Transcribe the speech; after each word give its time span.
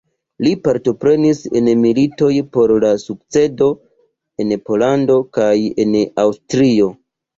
Li 0.43 0.51
partoprenis 0.67 1.41
en 1.59 1.67
la 1.71 1.75
militoj 1.81 2.31
por 2.57 2.73
la 2.85 2.91
sukcedo 3.03 3.67
en 4.45 4.55
Pollando 4.71 5.19
kaj 5.39 5.53
en 5.85 5.97
Aŭstrio. 6.25 6.91